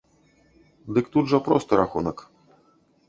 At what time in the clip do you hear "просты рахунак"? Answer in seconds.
1.49-2.29